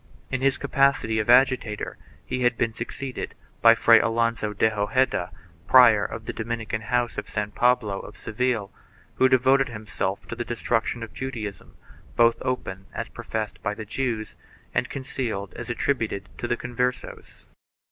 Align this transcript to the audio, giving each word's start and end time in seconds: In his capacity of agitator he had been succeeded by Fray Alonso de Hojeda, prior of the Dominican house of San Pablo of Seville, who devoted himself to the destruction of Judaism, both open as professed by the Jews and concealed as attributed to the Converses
In 0.31 0.41
his 0.41 0.57
capacity 0.57 1.19
of 1.19 1.29
agitator 1.29 1.95
he 2.25 2.41
had 2.41 2.57
been 2.57 2.73
succeeded 2.73 3.35
by 3.61 3.75
Fray 3.75 3.99
Alonso 3.99 4.51
de 4.51 4.71
Hojeda, 4.71 5.29
prior 5.67 6.03
of 6.03 6.25
the 6.25 6.33
Dominican 6.33 6.81
house 6.81 7.19
of 7.19 7.29
San 7.29 7.51
Pablo 7.51 7.99
of 7.99 8.17
Seville, 8.17 8.71
who 9.17 9.29
devoted 9.29 9.69
himself 9.69 10.27
to 10.27 10.35
the 10.35 10.43
destruction 10.43 11.03
of 11.03 11.13
Judaism, 11.13 11.75
both 12.15 12.41
open 12.41 12.87
as 12.95 13.09
professed 13.09 13.61
by 13.61 13.75
the 13.75 13.85
Jews 13.85 14.33
and 14.73 14.89
concealed 14.89 15.53
as 15.53 15.69
attributed 15.69 16.29
to 16.39 16.47
the 16.47 16.57
Converses 16.57 17.45